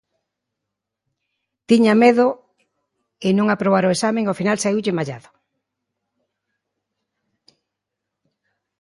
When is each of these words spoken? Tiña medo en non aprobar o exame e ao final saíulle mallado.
Tiña 1.69 1.93
medo 2.03 2.27
en 3.27 3.33
non 3.39 3.47
aprobar 3.49 3.83
o 3.85 3.93
exame 3.95 4.19
e 4.21 4.27
ao 4.27 4.39
final 4.41 4.57
saíulle 4.59 4.97
mallado. 4.97 5.29